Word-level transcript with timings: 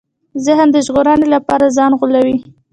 ذهن 0.45 0.67
د 0.73 0.77
ژغورنې 0.85 1.27
لپاره 1.35 1.73
ځان 1.77 1.91
غولوي. 1.99 2.37